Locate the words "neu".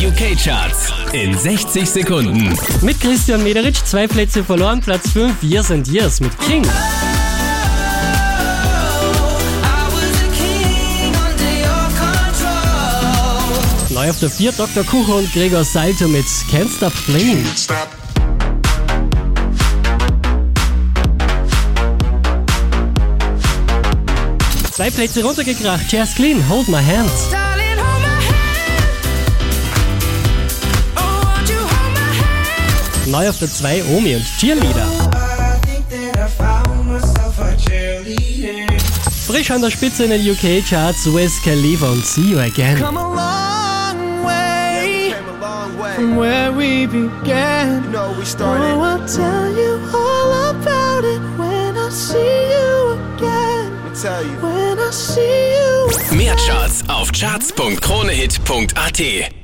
13.90-14.08, 33.10-33.28